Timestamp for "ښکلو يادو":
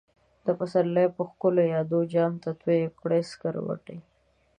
1.29-1.99